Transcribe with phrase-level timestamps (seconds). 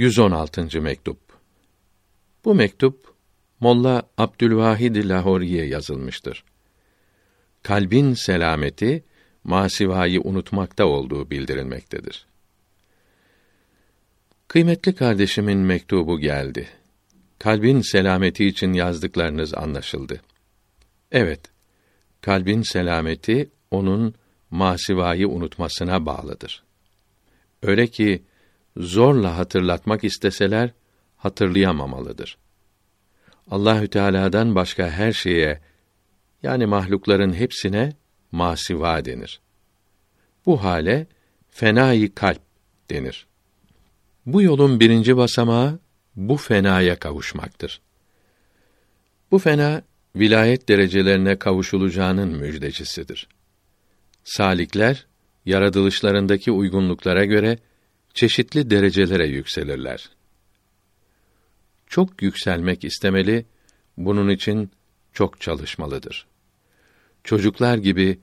[0.00, 0.82] 116.
[0.82, 1.18] mektup.
[2.44, 3.14] Bu mektup
[3.60, 6.44] Molla Abdülvahid Lahori'ye yazılmıştır.
[7.62, 9.04] Kalbin selameti
[9.44, 12.26] masivayı unutmakta olduğu bildirilmektedir.
[14.48, 16.68] Kıymetli kardeşimin mektubu geldi.
[17.38, 20.20] Kalbin selameti için yazdıklarınız anlaşıldı.
[21.12, 21.40] Evet,
[22.20, 24.14] kalbin selameti onun
[24.50, 26.62] masivayı unutmasına bağlıdır.
[27.62, 28.22] Öyle ki
[28.76, 30.70] zorla hatırlatmak isteseler
[31.16, 32.38] hatırlayamamalıdır.
[33.50, 35.60] Allahü Teala'dan başka her şeye
[36.42, 37.92] yani mahlukların hepsine
[38.32, 39.40] masiva denir.
[40.46, 41.06] Bu hale
[41.50, 42.42] fenayı kalp
[42.90, 43.26] denir.
[44.26, 45.78] Bu yolun birinci basamağı
[46.16, 47.80] bu fenaya kavuşmaktır.
[49.30, 49.82] Bu fena
[50.16, 53.28] vilayet derecelerine kavuşulacağının müjdecisidir.
[54.24, 55.06] Salikler
[55.46, 57.58] yaratılışlarındaki uygunluklara göre
[58.14, 60.10] çeşitli derecelere yükselirler.
[61.86, 63.46] Çok yükselmek istemeli,
[63.96, 64.70] bunun için
[65.12, 66.26] çok çalışmalıdır.
[67.24, 68.18] Çocuklar gibi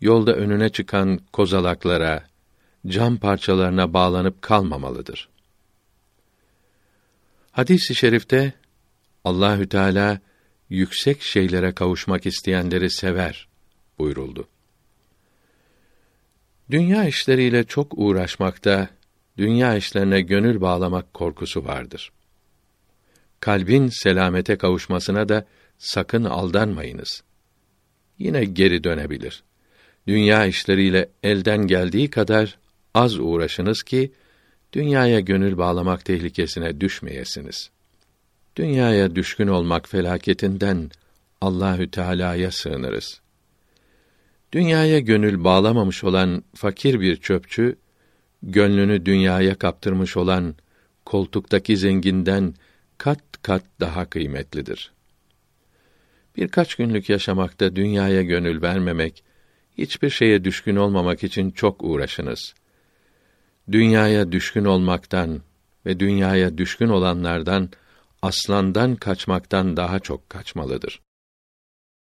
[0.00, 2.26] yolda önüne çıkan kozalaklara,
[2.86, 5.28] cam parçalarına bağlanıp kalmamalıdır.
[7.52, 8.52] Hadis-i şerifte
[9.24, 10.20] Allahü Teala
[10.70, 13.48] yüksek şeylere kavuşmak isteyenleri sever
[13.98, 14.48] buyuruldu.
[16.70, 18.88] Dünya işleriyle çok uğraşmakta,
[19.40, 22.12] dünya işlerine gönül bağlamak korkusu vardır.
[23.40, 25.46] Kalbin selamete kavuşmasına da
[25.78, 27.22] sakın aldanmayınız.
[28.18, 29.42] Yine geri dönebilir.
[30.06, 32.58] Dünya işleriyle elden geldiği kadar
[32.94, 34.12] az uğraşınız ki
[34.72, 37.70] dünyaya gönül bağlamak tehlikesine düşmeyesiniz.
[38.56, 40.90] Dünyaya düşkün olmak felaketinden
[41.40, 43.20] Allahü Teala'ya sığınırız.
[44.52, 47.76] Dünyaya gönül bağlamamış olan fakir bir çöpçü,
[48.42, 50.54] gönlünü dünyaya kaptırmış olan
[51.04, 52.54] koltuktaki zenginden
[52.98, 54.92] kat kat daha kıymetlidir.
[56.36, 59.24] Birkaç günlük yaşamakta dünyaya gönül vermemek,
[59.78, 62.54] hiçbir şeye düşkün olmamak için çok uğraşınız.
[63.72, 65.42] Dünyaya düşkün olmaktan
[65.86, 67.70] ve dünyaya düşkün olanlardan
[68.22, 71.00] aslandan kaçmaktan daha çok kaçmalıdır.